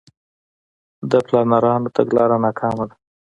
[1.11, 2.95] د پلانرانو تګلاره ناکامه ده.